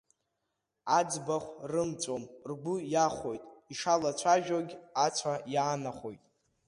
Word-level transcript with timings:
Аӡбахә 0.97 1.49
рымҵәом 1.71 2.23
ргәы 2.49 2.75
иахәоит, 2.93 3.43
ишалацәажәогь 3.71 4.73
ацәа 5.05 5.33
иаанахәоит. 5.53 6.21